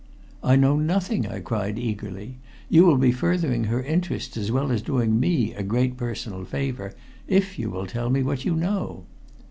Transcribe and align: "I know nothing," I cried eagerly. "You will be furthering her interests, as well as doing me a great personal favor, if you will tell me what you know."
"I 0.43 0.55
know 0.55 0.77
nothing," 0.77 1.27
I 1.27 1.41
cried 1.41 1.77
eagerly. 1.77 2.39
"You 2.69 2.87
will 2.87 2.97
be 2.97 3.11
furthering 3.11 3.65
her 3.65 3.83
interests, 3.83 4.35
as 4.35 4.51
well 4.51 4.71
as 4.71 4.81
doing 4.81 5.19
me 5.19 5.53
a 5.53 5.61
great 5.61 5.95
personal 5.95 6.43
favor, 6.43 6.95
if 7.27 7.59
you 7.59 7.69
will 7.69 7.85
tell 7.85 8.09
me 8.09 8.23
what 8.23 8.43
you 8.43 8.55
know." 8.55 9.05